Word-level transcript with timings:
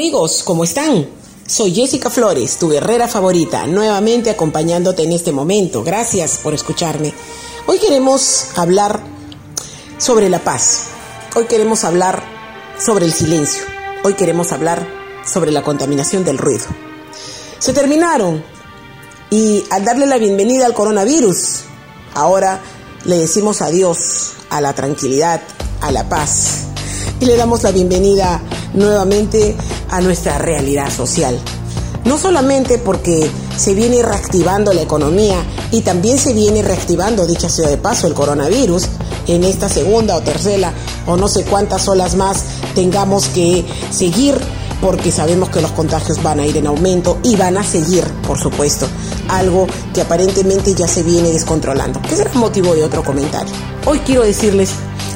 Amigos, 0.00 0.42
¿cómo 0.44 0.64
están? 0.64 1.06
Soy 1.46 1.74
Jessica 1.74 2.08
Flores, 2.08 2.56
tu 2.56 2.70
guerrera 2.70 3.06
favorita, 3.06 3.66
nuevamente 3.66 4.30
acompañándote 4.30 5.02
en 5.02 5.12
este 5.12 5.30
momento. 5.30 5.84
Gracias 5.84 6.38
por 6.42 6.54
escucharme. 6.54 7.12
Hoy 7.66 7.78
queremos 7.78 8.46
hablar 8.56 9.02
sobre 9.98 10.30
la 10.30 10.38
paz. 10.38 10.84
Hoy 11.36 11.44
queremos 11.44 11.84
hablar 11.84 12.22
sobre 12.78 13.04
el 13.04 13.12
silencio. 13.12 13.62
Hoy 14.02 14.14
queremos 14.14 14.52
hablar 14.52 14.88
sobre 15.30 15.50
la 15.50 15.62
contaminación 15.62 16.24
del 16.24 16.38
ruido. 16.38 16.64
Se 17.58 17.74
terminaron 17.74 18.42
y 19.28 19.62
al 19.68 19.84
darle 19.84 20.06
la 20.06 20.16
bienvenida 20.16 20.64
al 20.64 20.72
coronavirus, 20.72 21.64
ahora 22.14 22.58
le 23.04 23.18
decimos 23.18 23.60
adiós 23.60 24.32
a 24.48 24.62
la 24.62 24.72
tranquilidad, 24.72 25.42
a 25.82 25.92
la 25.92 26.08
paz 26.08 26.69
y 27.20 27.26
le 27.26 27.36
damos 27.36 27.62
la 27.62 27.70
bienvenida 27.70 28.40
nuevamente 28.74 29.54
a 29.90 30.00
nuestra 30.00 30.38
realidad 30.38 30.90
social. 30.90 31.38
No 32.04 32.16
solamente 32.16 32.78
porque 32.78 33.30
se 33.56 33.74
viene 33.74 34.02
reactivando 34.02 34.72
la 34.72 34.80
economía 34.80 35.36
y 35.70 35.82
también 35.82 36.18
se 36.18 36.32
viene 36.32 36.62
reactivando, 36.62 37.26
dicha 37.26 37.50
sea 37.50 37.68
de 37.68 37.76
paso, 37.76 38.06
el 38.06 38.14
coronavirus 38.14 38.84
en 39.26 39.44
esta 39.44 39.68
segunda 39.68 40.16
o 40.16 40.22
tercera 40.22 40.72
o 41.06 41.16
no 41.16 41.28
sé 41.28 41.44
cuántas 41.44 41.86
olas 41.88 42.16
más 42.16 42.42
tengamos 42.74 43.28
que 43.28 43.66
seguir 43.90 44.38
porque 44.80 45.12
sabemos 45.12 45.50
que 45.50 45.60
los 45.60 45.72
contagios 45.72 46.22
van 46.22 46.40
a 46.40 46.46
ir 46.46 46.56
en 46.56 46.66
aumento 46.66 47.18
y 47.22 47.36
van 47.36 47.58
a 47.58 47.62
seguir, 47.62 48.02
por 48.26 48.38
supuesto, 48.38 48.86
algo 49.28 49.66
que 49.92 50.00
aparentemente 50.00 50.74
ya 50.74 50.88
se 50.88 51.02
viene 51.02 51.28
descontrolando, 51.28 52.00
que 52.00 52.16
será 52.16 52.32
motivo 52.32 52.74
de 52.74 52.82
otro 52.82 53.04
comentario. 53.04 53.52
Hoy 53.84 53.98
quiero 53.98 54.22
decirles 54.22 54.70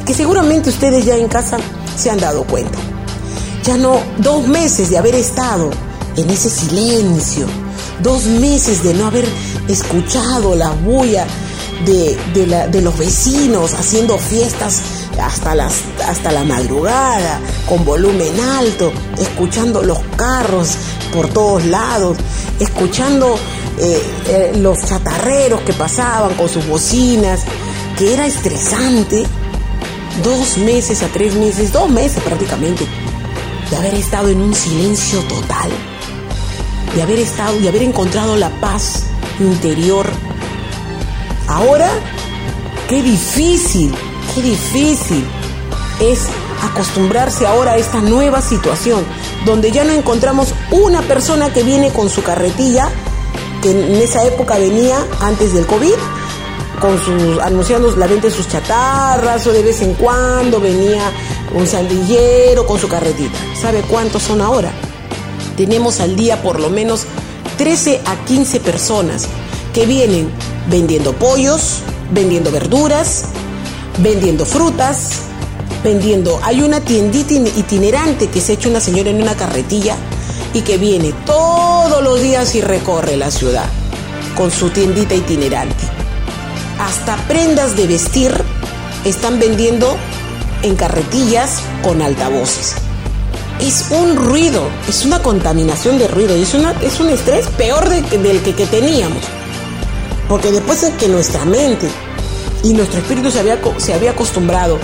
que 0.05 0.13
seguramente 0.13 0.69
ustedes 0.69 1.07
ya 1.07 1.17
en 1.17 1.29
casa 1.29 1.57
se 1.97 2.11
han 2.11 2.19
dado 2.19 2.45
cuenta. 2.45 2.79
Ya 3.65 3.77
no, 3.77 3.99
dos 4.19 4.47
meses 4.47 4.91
de 4.91 4.99
haber 4.99 5.15
estado 5.15 5.71
en 6.17 6.31
ese 6.31 6.51
silencio, 6.51 7.47
dos 8.03 8.25
meses 8.25 8.83
de 8.83 8.95
no 8.95 9.07
haber 9.07 9.27
escuchado 9.69 10.55
la 10.55 10.71
bulla 10.71 11.27
de, 11.85 12.81
los 12.83 12.99
vecinos 12.99 13.75
haciendo 13.75 14.19
fiestas 14.19 14.81
hasta, 15.21 15.55
las, 15.55 15.75
hasta 16.07 16.33
la 16.33 16.45
madrugada, 16.45 17.41
con 17.69 17.85
volumen 17.85 18.39
alto, 18.41 18.93
escuchando 19.19 19.83
los 19.83 19.99
carros 20.17 20.77
por 21.13 21.29
todos 21.29 21.65
lados, 21.65 22.17
escuchando 22.59 23.37
eh, 23.79 24.03
eh, 24.29 24.53
los 24.57 24.79
chatarreros 24.85 25.61
que 25.63 25.73
pasaban 25.73 26.35
con 26.35 26.49
sus 26.49 26.67
bocinas, 26.67 27.41
que 27.99 28.13
era 28.13 28.27
estresante 28.27 29.25
dos 30.23 30.59
meses 30.59 31.03
a 31.03 31.09
tres 31.09 31.35
meses, 31.35 31.73
dos 31.73 31.89
meses 31.91 32.23
prácticamente, 32.23 32.87
de 33.71 33.77
haber 33.77 33.95
estado 33.95 34.29
en 34.29 34.41
un 34.41 34.55
silencio 34.55 35.21
total, 35.23 35.71
de 36.95 37.03
haber 37.03 37.19
estado 37.19 37.59
y 37.59 37.69
haber 37.69 37.83
encontrado 37.83 38.37
la 38.37 38.51
paz 38.61 39.05
interior. 39.41 40.07
Ahora, 41.49 41.91
qué 42.89 43.03
difícil, 43.03 43.95
qué 44.35 44.43
difícil 44.43 45.25
es 46.01 46.27
acostumbrarse 46.63 47.47
ahora 47.47 47.73
a 47.73 47.77
esta 47.77 48.01
nueva 48.01 48.41
situación, 48.41 49.05
donde 49.45 49.71
ya 49.71 49.85
no 49.85 49.93
encontramos 49.93 50.55
una 50.71 51.03
persona 51.03 51.53
que 51.53 51.63
viene 51.63 51.91
con 51.91 52.09
su 52.09 52.23
carretilla, 52.23 52.89
que 53.63 53.71
en 53.71 53.95
esa 53.97 54.25
época 54.25 54.59
venía 54.59 54.97
antes 55.21 55.55
del 55.55 55.67
COVID, 55.67 55.95
con 56.81 56.99
sus, 57.03 57.39
anunciando 57.41 57.95
la 57.97 58.07
venta 58.07 58.29
de 58.29 58.33
sus 58.33 58.49
chatarras 58.49 59.47
o 59.47 59.53
de 59.53 59.63
vez 59.63 59.83
en 59.83 59.95
cuando 59.95 60.61
venía 60.61 61.11
un 61.55 61.67
sandillero 61.67 62.67
con 62.67 62.79
su 62.79 62.89
carretita. 62.89 63.39
¿Sabe 63.61 63.83
cuántos 63.83 64.23
son 64.23 64.41
ahora? 64.41 64.73
Tenemos 65.57 66.01
al 66.01 66.17
día 66.17 66.43
por 66.43 66.61
lo 66.61 66.71
menos 66.71 67.07
13 67.59 68.01
a 68.05 68.25
15 68.25 68.61
personas 68.61 69.27
que 69.73 69.87
vienen 69.87 70.31
vendiendo 70.69 71.13
pollos, 71.13 71.81
vendiendo 72.11 72.51
verduras, 72.51 73.27
vendiendo 73.99 74.45
frutas, 74.45 75.11
vendiendo. 75.83 76.41
Hay 76.43 76.63
una 76.63 76.81
tiendita 76.81 77.35
itinerante 77.35 78.29
que 78.29 78.41
se 78.41 78.53
ha 78.53 78.55
hecho 78.57 78.69
una 78.69 78.81
señora 78.81 79.11
en 79.11 79.23
una 79.23 79.37
carretilla 79.37 79.97
y 80.53 80.63
que 80.63 80.79
viene 80.79 81.13
todos 81.27 82.03
los 82.03 82.21
días 82.21 82.55
y 82.55 82.61
recorre 82.61 83.17
la 83.17 83.31
ciudad 83.31 83.67
con 84.37 84.51
su 84.51 84.71
tiendita 84.71 85.15
itinerante 85.15 85.84
hasta 86.85 87.17
prendas 87.27 87.77
de 87.77 87.87
vestir 87.87 88.31
están 89.07 89.39
vendiendo 89.39 89.97
en 90.63 90.77
carretillas 90.77 91.61
con 91.83 92.03
altavoces. 92.03 92.75
Es 93.59 93.87
un 93.91 94.17
ruido, 94.17 94.69
es 94.87 95.07
una 95.07 95.21
contaminación 95.21 95.99
de 95.99 96.09
ruido, 96.09 96.35
es, 96.35 96.53
una, 96.53 96.73
es 96.83 97.01
un 97.01 97.09
estrés 97.09 97.47
peor 97.57 97.89
del 97.89 98.43
que, 98.43 98.55
que 98.55 98.67
teníamos. 98.67 99.23
Porque 100.29 100.53
después 100.53 100.83
de 100.83 100.93
que 100.93 101.09
nuestra 101.09 101.45
mente 101.47 101.89
y 102.63 102.75
nuestro 102.75 103.01
espíritu 103.01 103.31
se 103.31 103.41
había, 103.41 103.59
se 103.79 103.95
había 103.95 104.11
acostumbrado 104.11 104.79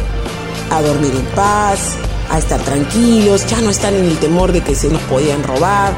a 0.71 0.81
dormir 0.81 1.13
en 1.15 1.27
paz, 1.35 1.97
a 2.31 2.39
estar 2.39 2.61
tranquilos, 2.61 3.47
ya 3.47 3.61
no 3.61 3.69
están 3.69 3.95
en 3.95 4.07
el 4.07 4.19
temor 4.19 4.53
de 4.53 4.63
que 4.63 4.75
se 4.75 4.89
nos 4.89 5.03
podían 5.03 5.43
robar, 5.43 5.93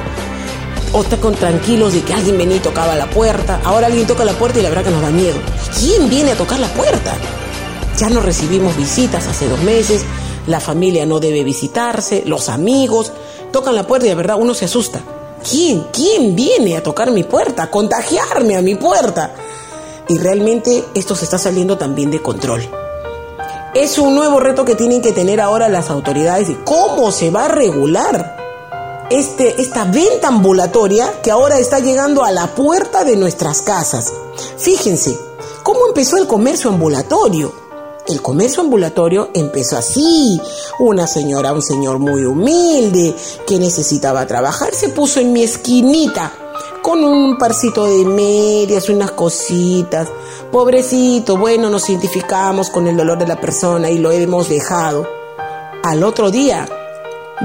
o 0.93 1.03
está 1.03 1.17
con 1.19 1.35
tranquilos 1.35 1.95
de 1.95 2.03
que 2.03 2.13
alguien 2.13 2.39
venía 2.39 2.57
y 2.57 2.61
tocaba 2.61 2.95
la 2.95 3.09
puerta. 3.09 3.61
Ahora 3.65 3.87
alguien 3.87 4.07
toca 4.07 4.25
la 4.25 4.33
puerta 4.33 4.59
y 4.59 4.63
la 4.63 4.69
verdad 4.69 4.85
que 4.85 4.91
nos 4.91 5.03
da 5.03 5.11
miedo. 5.11 5.39
¿Quién 5.79 6.09
viene 6.09 6.33
a 6.33 6.37
tocar 6.37 6.59
la 6.59 6.69
puerta? 6.69 7.15
Ya 7.99 8.11
no 8.11 8.21
recibimos 8.21 8.77
visitas 8.77 9.27
hace 9.27 9.49
dos 9.49 9.61
meses, 9.61 10.05
la 10.47 10.61
familia 10.61 11.07
no 11.07 11.21
debe 11.21 11.45
visitarse, 11.45 12.23
los 12.27 12.49
amigos 12.49 13.13
tocan 13.53 13.75
la 13.75 13.87
puerta 13.87 14.07
y 14.07 14.11
la 14.11 14.15
verdad 14.15 14.37
uno 14.39 14.55
se 14.55 14.65
asusta. 14.65 15.01
¿Quién? 15.49 15.87
¿Quién 15.93 16.37
viene 16.37 16.77
a 16.77 16.83
tocar 16.83 17.11
mi 17.11 17.25
puerta? 17.25 17.65
A 17.65 17.71
contagiarme 17.71 18.57
a 18.57 18.63
mi 18.63 18.75
puerta. 18.75 19.35
Y 20.09 20.19
realmente 20.19 20.85
esto 20.95 21.15
se 21.15 21.25
está 21.25 21.39
saliendo 21.39 21.79
también 21.79 22.11
de 22.11 22.21
control. 22.23 22.63
Es 23.75 23.99
un 23.99 24.15
nuevo 24.15 24.41
reto 24.41 24.65
que 24.65 24.75
tienen 24.75 25.01
que 25.01 25.13
tener 25.13 25.41
ahora 25.41 25.69
las 25.69 25.91
autoridades 25.91 26.51
y 26.51 26.55
cómo 26.65 27.11
se 27.11 27.31
va 27.31 27.47
a 27.47 27.49
regular 27.49 28.42
este, 29.13 29.61
esta 29.61 29.85
venta 29.85 30.29
ambulatoria 30.29 31.21
que 31.23 31.31
ahora 31.31 31.59
está 31.59 31.81
llegando 31.81 32.25
a 32.25 32.33
la 32.33 32.55
puerta 32.55 33.05
de 33.05 33.17
nuestras 33.17 33.61
casas. 33.61 34.11
Fíjense, 34.57 35.19
¿cómo 35.63 35.87
empezó 35.87 36.17
el 36.17 36.27
comercio 36.27 36.71
ambulatorio? 36.71 37.53
El 38.09 38.23
comercio 38.23 38.63
ambulatorio 38.63 39.29
empezó 39.35 39.77
así. 39.77 40.41
Una 40.79 41.07
señora, 41.07 41.53
un 41.53 41.61
señor 41.61 41.99
muy 41.99 42.25
humilde 42.25 43.15
que 43.47 43.59
necesitaba 43.59 44.27
trabajar, 44.27 44.75
se 44.75 44.89
puso 44.89 45.21
en 45.21 45.33
mi 45.33 45.43
esquinita 45.43 46.33
con 46.83 47.05
un 47.05 47.37
parcito 47.37 47.85
de 47.85 48.05
medias, 48.07 48.89
unas 48.89 49.11
cositas. 49.11 50.09
Pobrecito, 50.51 51.37
bueno, 51.37 51.69
nos 51.69 51.89
identificamos 51.91 52.71
con 52.71 52.87
el 52.87 52.97
dolor 52.97 53.19
de 53.19 53.27
la 53.27 53.41
persona 53.41 53.91
y 53.91 53.99
lo 53.99 54.11
hemos 54.11 54.49
dejado. 54.49 55.07
Al 55.85 56.03
otro 56.03 56.31
día 56.31 56.67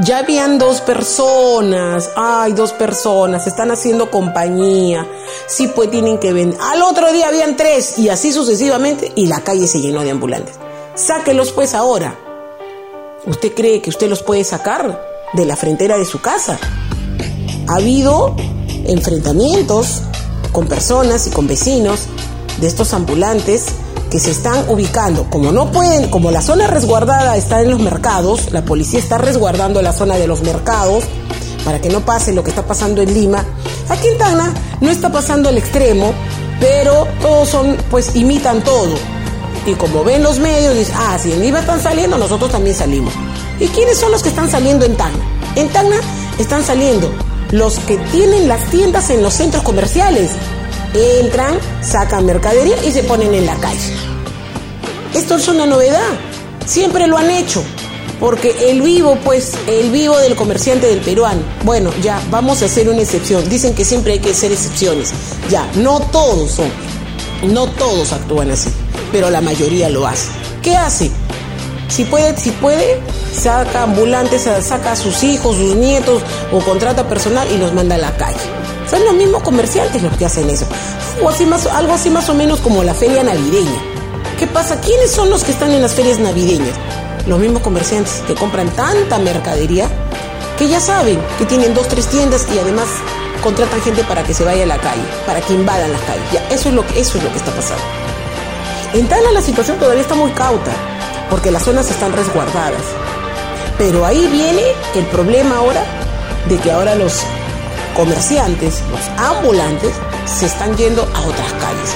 ya 0.02 0.20
habían 0.20 0.60
dos 0.60 0.82
personas, 0.82 2.12
ay, 2.16 2.54
dos 2.54 2.74
personas, 2.74 3.48
están 3.48 3.72
haciendo 3.72 4.12
compañía, 4.12 5.08
sí, 5.48 5.68
pues 5.68 5.90
tienen 5.90 6.20
que 6.20 6.34
vender. 6.34 6.60
Al 6.62 6.82
otro 6.82 7.12
día 7.12 7.28
habían 7.28 7.58
tres 7.58 7.98
y 7.98 8.10
así 8.10 8.32
sucesivamente 8.32 9.12
y 9.16 9.28
la 9.28 9.42
calle 9.42 9.68
se 9.68 9.82
llenó 9.82 10.02
de 10.02 10.12
ambulantes. 10.12 10.56
Sáquelos 10.96 11.52
pues 11.52 11.74
ahora. 11.74 12.16
¿Usted 13.26 13.54
cree 13.54 13.82
que 13.82 13.90
usted 13.90 14.08
los 14.08 14.24
puede 14.24 14.44
sacar 14.44 15.02
de 15.34 15.46
la 15.46 15.56
frontera 15.56 15.98
de 15.98 16.06
su 16.06 16.22
casa? 16.22 16.60
Ha 17.68 17.76
habido 17.76 18.36
enfrentamientos 18.86 20.02
con 20.52 20.68
personas 20.68 21.28
y 21.28 21.32
con 21.32 21.48
vecinos 21.48 22.08
de 22.62 22.68
estos 22.68 22.94
ambulantes 22.94 23.66
que 24.10 24.20
se 24.20 24.32
están 24.32 24.70
ubicando, 24.70 25.30
como 25.30 25.52
no 25.52 25.72
pueden, 25.72 26.10
como 26.10 26.32
la 26.32 26.42
zona 26.42 26.68
resguardada 26.68 27.36
está 27.36 27.62
en 27.62 27.72
los 27.72 27.80
mercados, 27.80 28.52
la 28.52 28.64
policía 28.64 29.00
está 29.00 29.18
resguardando 29.18 29.82
la 29.82 29.94
zona 29.94 30.16
de 30.16 30.28
los 30.28 30.42
mercados 30.42 31.04
para 31.66 31.82
que 31.82 31.90
no 31.90 32.02
pase 32.02 32.34
lo 32.34 32.44
que 32.44 32.50
está 32.50 32.66
pasando 32.66 33.02
en 33.02 33.14
Lima. 33.14 33.44
Aquí 33.90 34.08
en 34.08 34.18
Tacna 34.18 34.54
no 34.80 34.90
está 34.90 35.12
pasando 35.12 35.50
el 35.50 35.58
extremo, 35.58 36.14
pero 36.60 37.08
todos 37.22 37.50
son, 37.50 37.76
pues 37.90 38.16
imitan 38.16 38.64
todo. 38.64 38.96
Y 39.66 39.74
como 39.74 40.06
ven 40.06 40.24
los 40.24 40.40
medios, 40.40 40.76
dicen, 40.76 40.96
ah, 40.98 41.18
si 41.22 41.34
en 41.34 41.42
Lima 41.42 41.60
están 41.60 41.82
saliendo, 41.82 42.18
nosotros 42.18 42.52
también 42.52 42.76
salimos. 42.76 43.14
¿Y 43.60 43.68
quiénes 43.68 43.98
son 43.98 44.12
los 44.12 44.24
que 44.24 44.30
están 44.30 44.50
saliendo 44.50 44.86
en 44.86 44.96
Tacna? 44.96 45.20
En 45.56 45.68
Tacna 45.70 45.98
están 46.40 46.64
saliendo 46.64 47.12
los 47.52 47.80
que 47.80 47.98
tienen 48.12 48.48
las 48.48 48.64
tiendas 48.70 49.10
en 49.10 49.24
los 49.24 49.34
centros 49.34 49.64
comerciales, 49.64 50.32
entran, 50.94 51.58
sacan 51.82 52.26
mercadería 52.26 52.76
y 52.84 52.92
se 52.92 53.04
ponen 53.04 53.34
en 53.34 53.46
la 53.46 53.56
calle. 53.56 53.94
Esto 55.14 55.36
es 55.36 55.48
una 55.48 55.66
novedad, 55.66 56.10
siempre 56.66 57.08
lo 57.08 57.18
han 57.18 57.32
hecho, 57.32 57.64
porque 58.20 58.70
el 58.70 58.82
vivo, 58.82 59.18
pues, 59.24 59.54
el 59.68 59.90
vivo 59.92 60.18
del 60.20 60.36
comerciante 60.36 60.88
del 60.88 61.00
peruano, 61.00 61.42
bueno, 61.64 61.92
ya, 62.02 62.22
vamos 62.30 62.62
a 62.62 62.66
hacer 62.66 62.90
una 62.90 63.02
excepción, 63.02 63.48
dicen 63.50 63.74
que 63.74 63.86
siempre 63.86 64.14
hay 64.14 64.20
que 64.20 64.32
hacer 64.32 64.52
excepciones, 64.52 65.12
ya, 65.50 65.68
no 65.76 66.00
todos 66.00 66.52
son, 66.52 66.70
no 67.54 67.68
todos 67.68 68.14
actúan 68.14 68.52
así, 68.52 68.70
pero 69.12 69.30
la 69.30 69.42
mayoría 69.42 69.90
lo 69.90 70.06
hace. 70.06 70.28
¿Qué 70.62 70.76
hace? 70.76 71.12
Si 71.88 72.04
puede, 72.04 72.36
si 72.38 72.52
puede, 72.52 73.00
saca 73.34 73.84
ambulantes, 73.84 74.48
saca 74.62 74.92
a 74.92 74.96
sus 74.96 75.24
hijos, 75.24 75.56
sus 75.56 75.76
nietos 75.76 76.22
o 76.52 76.60
contrata 76.60 77.08
personal 77.08 77.48
y 77.52 77.58
los 77.58 77.74
manda 77.74 77.96
a 77.96 78.00
la 78.00 78.16
calle. 78.18 78.67
Son 78.90 79.04
los 79.04 79.14
mismos 79.14 79.44
comerciantes 79.44 80.02
los 80.02 80.16
que 80.18 80.26
hacen 80.26 80.50
eso. 80.50 80.66
O 81.22 81.30
así 81.30 81.46
más, 81.46 81.66
algo 81.68 81.94
así 81.94 82.10
más 82.10 82.30
o 82.30 82.34
menos 82.34 82.60
como 82.62 82.84
la 82.84 82.94
feria 82.94 83.24
navideña. 83.24 83.82
¿Qué 84.40 84.48
pasa? 84.48 84.80
¿Quiénes 84.80 85.12
son 85.12 85.30
los 85.30 85.44
que 85.44 85.52
están 85.52 85.72
en 85.72 85.82
las 85.82 85.94
ferias 85.94 86.20
navideñas? 86.20 86.76
Los 87.26 87.40
mismos 87.40 87.62
comerciantes 87.62 88.24
que 88.28 88.36
compran 88.36 88.70
tanta 88.70 89.18
mercadería 89.20 89.90
que 90.58 90.68
ya 90.68 90.80
saben 90.80 91.20
que 91.38 91.46
tienen 91.46 91.74
dos, 91.74 91.88
tres 91.88 92.08
tiendas 92.08 92.48
y 92.54 92.58
además 92.58 92.88
contratan 93.44 93.82
gente 93.82 94.04
para 94.04 94.24
que 94.24 94.34
se 94.34 94.44
vaya 94.44 94.64
a 94.64 94.68
la 94.68 94.78
calle, 94.78 95.04
para 95.26 95.42
que 95.42 95.54
invadan 95.54 95.92
las 95.92 96.02
calles. 96.02 96.24
Ya, 96.32 96.48
eso 96.50 96.70
es 96.70 96.76
lo 96.76 96.84
eso 96.96 97.18
es 97.18 97.24
lo 97.24 97.32
que 97.32 97.38
está 97.38 97.52
pasando. 97.52 97.84
En 98.94 99.08
Tala 99.08 99.32
la 99.32 99.42
situación 99.42 99.78
todavía 99.78 100.02
está 100.02 100.16
muy 100.16 100.32
cauta, 100.32 100.72
porque 101.30 101.52
las 101.52 101.64
zonas 101.64 101.90
están 101.92 102.14
resguardadas. 102.14 102.82
Pero 103.78 104.06
ahí 104.06 104.28
viene 104.28 104.64
el 104.96 105.06
problema 105.08 105.58
ahora 105.58 105.84
de 106.50 106.58
que 106.58 106.72
ahora 106.72 106.96
los 106.96 107.22
comerciantes, 107.98 108.82
los 108.92 109.02
ambulantes, 109.18 109.92
se 110.26 110.46
están 110.46 110.78
yendo 110.78 111.02
a 111.02 111.22
otras 111.22 111.52
calles 111.54 111.96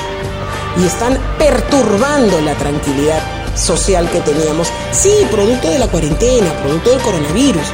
y 0.77 0.85
están 0.85 1.17
perturbando 1.37 2.41
la 2.41 2.55
tranquilidad 2.55 3.21
social 3.55 4.09
que 4.09 4.19
teníamos. 4.21 4.67
Sí, 4.91 5.11
producto 5.29 5.69
de 5.69 5.79
la 5.79 5.87
cuarentena, 5.87 6.53
producto 6.61 6.89
del 6.89 7.01
coronavirus, 7.01 7.67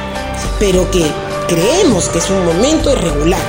pero 0.60 0.90
que 0.90 1.04
creemos 1.48 2.08
que 2.08 2.18
es 2.18 2.30
un 2.30 2.44
momento 2.44 2.92
irregular. 2.92 3.40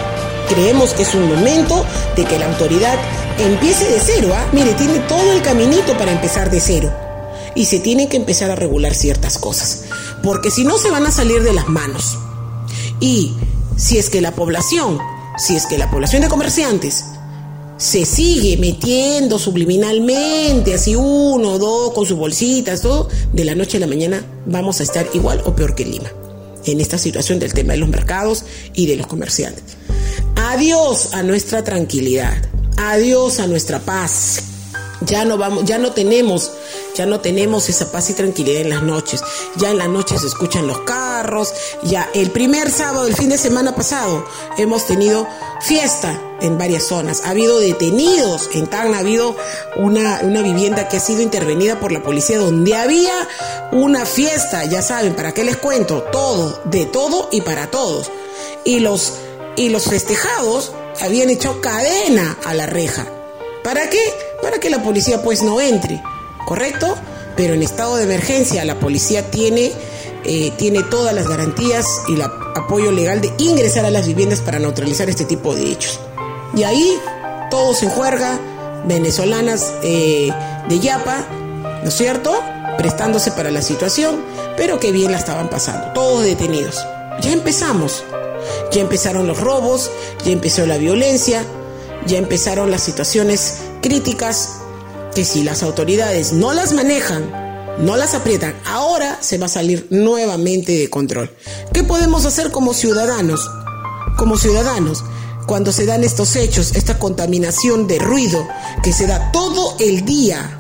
Creemos 0.47 0.93
que 0.93 1.03
es 1.03 1.13
un 1.13 1.27
momento 1.27 1.85
de 2.15 2.25
que 2.25 2.39
la 2.39 2.47
autoridad 2.47 2.97
empiece 3.37 3.85
de 3.85 3.99
cero. 3.99 4.29
¿ah? 4.33 4.47
Mire, 4.51 4.73
tiene 4.73 4.99
todo 4.99 5.31
el 5.33 5.41
caminito 5.41 5.95
para 5.97 6.11
empezar 6.11 6.49
de 6.49 6.59
cero. 6.59 6.91
Y 7.53 7.65
se 7.65 7.79
tienen 7.79 8.07
que 8.07 8.17
empezar 8.17 8.49
a 8.49 8.55
regular 8.55 8.95
ciertas 8.95 9.37
cosas. 9.37 9.83
Porque 10.23 10.49
si 10.49 10.63
no 10.63 10.77
se 10.77 10.89
van 10.89 11.05
a 11.05 11.11
salir 11.11 11.43
de 11.43 11.53
las 11.53 11.67
manos. 11.67 12.17
Y 12.99 13.35
si 13.79 13.97
es 13.97 14.09
que 14.09 14.19
la 14.19 14.35
población, 14.35 14.99
si 15.37 15.55
es 15.55 15.65
que 15.65 15.77
la 15.77 15.89
población 15.89 16.21
de 16.21 16.27
comerciantes 16.27 17.05
se 17.77 18.05
sigue 18.05 18.57
metiendo 18.57 19.39
subliminalmente, 19.39 20.73
así 20.73 20.97
uno, 20.97 21.57
dos, 21.57 21.93
con 21.93 22.05
sus 22.05 22.17
bolsitas, 22.17 22.81
todo, 22.81 23.07
de 23.31 23.45
la 23.45 23.55
noche 23.55 23.77
a 23.77 23.79
la 23.79 23.87
mañana 23.87 24.21
vamos 24.45 24.81
a 24.81 24.83
estar 24.83 25.07
igual 25.13 25.41
o 25.45 25.55
peor 25.55 25.75
que 25.75 25.85
Lima 25.85 26.11
en 26.65 26.81
esta 26.81 26.97
situación 26.97 27.39
del 27.39 27.53
tema 27.53 27.71
de 27.71 27.79
los 27.79 27.87
mercados 27.87 28.43
y 28.73 28.85
de 28.85 28.97
los 28.97 29.07
comerciantes. 29.07 29.63
Adiós 30.35 31.13
a 31.13 31.23
nuestra 31.23 31.63
tranquilidad, 31.63 32.37
adiós 32.75 33.39
a 33.39 33.47
nuestra 33.47 33.79
paz. 33.79 34.43
Ya 35.05 35.23
no 35.23 35.37
vamos, 35.37 35.63
ya 35.63 35.77
no 35.77 35.93
tenemos, 35.93 36.51
ya 36.95 37.05
no 37.05 37.19
tenemos 37.19 37.69
esa 37.69 37.91
paz 37.91 38.09
y 38.09 38.13
tranquilidad 38.13 38.61
en 38.61 38.69
las 38.69 38.83
noches. 38.83 39.21
Ya 39.55 39.71
en 39.71 39.77
las 39.77 39.89
noches 39.89 40.21
se 40.21 40.27
escuchan 40.27 40.67
los 40.67 40.79
carros. 40.81 41.53
Ya 41.83 42.09
el 42.13 42.31
primer 42.31 42.71
sábado 42.71 43.05
del 43.05 43.15
fin 43.15 43.29
de 43.29 43.37
semana 43.37 43.75
pasado 43.75 44.25
hemos 44.57 44.85
tenido 44.85 45.27
fiesta 45.61 46.19
en 46.41 46.57
varias 46.57 46.83
zonas. 46.83 47.21
Ha 47.25 47.31
habido 47.31 47.59
detenidos 47.59 48.49
en 48.53 48.67
Tacna, 48.67 48.97
ha 48.97 48.99
habido 49.01 49.35
una, 49.77 50.21
una 50.23 50.41
vivienda 50.41 50.87
que 50.87 50.97
ha 50.97 51.01
sido 51.01 51.21
intervenida 51.21 51.79
por 51.79 51.91
la 51.91 52.01
policía 52.01 52.37
donde 52.37 52.75
había 52.75 53.13
una 53.71 54.05
fiesta, 54.05 54.65
ya 54.65 54.81
saben, 54.81 55.15
¿para 55.15 55.33
qué 55.33 55.43
les 55.43 55.57
cuento? 55.57 56.03
Todo, 56.11 56.61
de 56.65 56.85
todo 56.85 57.29
y 57.31 57.41
para 57.41 57.69
todos. 57.69 58.11
Y 58.63 58.79
los, 58.79 59.13
y 59.55 59.69
los 59.69 59.83
festejados 59.83 60.71
habían 61.01 61.29
hecho 61.29 61.61
cadena 61.61 62.37
a 62.45 62.53
la 62.53 62.65
reja. 62.65 63.05
¿Para 63.63 63.89
qué? 63.89 64.01
Para 64.41 64.59
que 64.59 64.69
la 64.69 64.81
policía 64.81 65.21
pues 65.21 65.43
no 65.43 65.61
entre, 65.61 66.01
¿correcto? 66.49 66.95
Pero 67.35 67.53
en 67.53 67.61
estado 67.61 67.97
de 67.97 68.05
emergencia 68.05 68.65
la 68.65 68.79
policía 68.79 69.29
tiene, 69.29 69.71
eh, 70.25 70.51
tiene 70.57 70.81
todas 70.81 71.13
las 71.13 71.27
garantías 71.27 71.85
y 72.07 72.15
el 72.15 72.23
apoyo 72.23 72.91
legal 72.91 73.21
de 73.21 73.31
ingresar 73.37 73.85
a 73.85 73.91
las 73.91 74.07
viviendas 74.07 74.39
para 74.39 74.57
neutralizar 74.57 75.07
este 75.11 75.25
tipo 75.25 75.53
de 75.53 75.71
hechos. 75.71 75.99
Y 76.55 76.63
ahí 76.63 76.97
todos 77.51 77.83
en 77.83 77.91
juerga, 77.91 78.39
venezolanas 78.87 79.73
eh, 79.83 80.33
de 80.67 80.79
Yapa, 80.79 81.27
¿no 81.83 81.89
es 81.89 81.95
cierto? 81.95 82.33
Prestándose 82.79 83.31
para 83.31 83.51
la 83.51 83.61
situación, 83.61 84.19
pero 84.57 84.79
que 84.79 84.91
bien 84.91 85.11
la 85.11 85.19
estaban 85.19 85.51
pasando, 85.51 85.93
todos 85.93 86.23
detenidos. 86.23 86.83
Ya 87.21 87.31
empezamos, 87.31 88.03
ya 88.71 88.81
empezaron 88.81 89.27
los 89.27 89.39
robos, 89.39 89.91
ya 90.25 90.31
empezó 90.31 90.65
la 90.65 90.77
violencia, 90.77 91.43
ya 92.07 92.17
empezaron 92.17 92.71
las 92.71 92.81
situaciones 92.81 93.59
críticas 93.83 94.58
que 95.19 95.25
si 95.25 95.43
las 95.43 95.63
autoridades 95.63 96.31
no 96.31 96.53
las 96.53 96.71
manejan, 96.71 97.29
no 97.79 97.97
las 97.97 98.13
aprietan, 98.13 98.55
ahora 98.63 99.17
se 99.19 99.37
va 99.37 99.47
a 99.47 99.49
salir 99.49 99.85
nuevamente 99.89 100.71
de 100.77 100.89
control. 100.89 101.29
¿Qué 101.73 101.83
podemos 101.83 102.23
hacer 102.23 102.51
como 102.51 102.73
ciudadanos? 102.73 103.51
Como 104.17 104.37
ciudadanos, 104.37 105.03
cuando 105.45 105.73
se 105.73 105.85
dan 105.85 106.05
estos 106.05 106.37
hechos, 106.37 106.73
esta 106.73 106.99
contaminación 106.99 107.85
de 107.85 107.99
ruido 107.99 108.47
que 108.81 108.93
se 108.93 109.07
da 109.07 109.29
todo 109.33 109.75
el 109.81 110.05
día, 110.05 110.57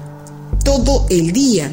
todo 0.65 1.05
el 1.09 1.31
día. 1.31 1.71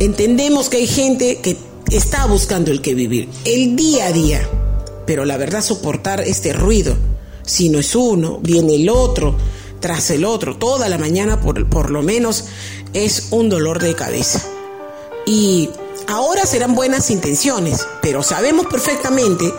Entendemos 0.00 0.68
que 0.68 0.76
hay 0.76 0.86
gente 0.86 1.38
que 1.38 1.56
está 1.90 2.26
buscando 2.26 2.70
el 2.70 2.82
que 2.82 2.92
vivir, 2.92 3.30
el 3.46 3.76
día 3.76 4.08
a 4.08 4.12
día, 4.12 4.46
pero 5.06 5.24
la 5.24 5.38
verdad 5.38 5.62
soportar 5.62 6.20
este 6.20 6.52
ruido, 6.52 6.94
si 7.46 7.70
no 7.70 7.78
es 7.78 7.96
uno, 7.96 8.40
viene 8.42 8.74
el 8.74 8.90
otro, 8.90 9.34
tras 9.84 10.08
el 10.08 10.24
otro, 10.24 10.56
toda 10.56 10.88
la 10.88 10.96
mañana 10.96 11.42
por, 11.42 11.68
por 11.68 11.90
lo 11.90 12.00
menos, 12.00 12.46
es 12.94 13.28
un 13.32 13.50
dolor 13.50 13.82
de 13.82 13.94
cabeza. 13.94 14.40
Y 15.26 15.68
ahora 16.06 16.46
serán 16.46 16.74
buenas 16.74 17.10
intenciones, 17.10 17.86
pero 18.00 18.22
sabemos 18.22 18.64
perfectamente 18.64 19.52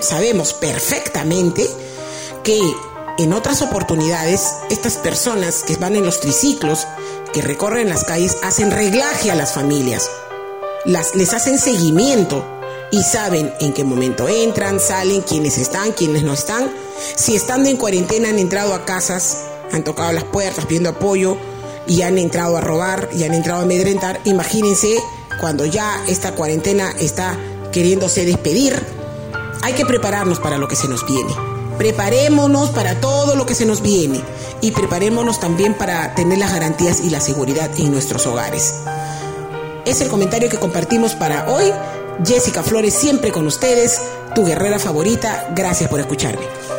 sabemos 0.00 0.54
perfectamente 0.54 1.68
que 2.44 2.62
en 3.18 3.34
otras 3.34 3.60
oportunidades 3.60 4.54
estas 4.70 4.94
personas 4.94 5.64
que 5.64 5.76
van 5.76 5.96
en 5.96 6.06
los 6.06 6.18
triciclos, 6.20 6.86
que 7.34 7.42
recorren 7.42 7.90
las 7.90 8.04
calles, 8.04 8.38
hacen 8.42 8.70
reglaje 8.70 9.30
a 9.30 9.34
las 9.34 9.52
familias, 9.52 10.10
las, 10.86 11.14
les 11.14 11.34
hacen 11.34 11.58
seguimiento 11.58 12.42
y 12.96 13.02
saben 13.02 13.52
en 13.60 13.74
qué 13.74 13.84
momento 13.84 14.26
entran, 14.26 14.80
salen, 14.80 15.20
quiénes 15.20 15.58
están, 15.58 15.92
quiénes 15.92 16.22
no 16.22 16.32
están. 16.32 16.70
Si 17.14 17.36
estando 17.36 17.68
en 17.68 17.76
cuarentena 17.76 18.30
han 18.30 18.38
entrado 18.38 18.72
a 18.72 18.86
casas, 18.86 19.42
han 19.70 19.84
tocado 19.84 20.12
las 20.12 20.24
puertas 20.24 20.64
pidiendo 20.64 20.88
apoyo 20.88 21.36
y 21.86 22.00
han 22.00 22.16
entrado 22.16 22.56
a 22.56 22.62
robar 22.62 23.10
y 23.14 23.24
han 23.24 23.34
entrado 23.34 23.60
a 23.60 23.64
amedrentar, 23.64 24.18
imagínense 24.24 24.96
cuando 25.42 25.66
ya 25.66 26.02
esta 26.08 26.32
cuarentena 26.32 26.90
está 26.98 27.38
queriéndose 27.70 28.24
despedir 28.24 28.82
hay 29.62 29.74
que 29.74 29.84
prepararnos 29.84 30.38
para 30.38 30.56
lo 30.56 30.66
que 30.66 30.76
se 30.76 30.88
nos 30.88 31.06
viene. 31.06 31.34
Preparémonos 31.76 32.70
para 32.70 32.98
todo 32.98 33.36
lo 33.36 33.44
que 33.44 33.54
se 33.54 33.66
nos 33.66 33.82
viene 33.82 34.22
y 34.62 34.70
preparémonos 34.70 35.38
también 35.38 35.74
para 35.74 36.14
tener 36.14 36.38
las 36.38 36.52
garantías 36.52 37.00
y 37.00 37.10
la 37.10 37.20
seguridad 37.20 37.70
en 37.76 37.90
nuestros 37.90 38.26
hogares. 38.26 38.72
Es 39.84 40.00
el 40.00 40.08
comentario 40.08 40.48
que 40.48 40.58
compartimos 40.58 41.14
para 41.14 41.48
hoy. 41.48 41.72
Jessica 42.24 42.62
Flores 42.62 42.94
siempre 42.94 43.30
con 43.30 43.46
ustedes, 43.46 44.00
tu 44.34 44.44
guerrera 44.44 44.78
favorita. 44.78 45.52
Gracias 45.54 45.90
por 45.90 46.00
escucharme. 46.00 46.75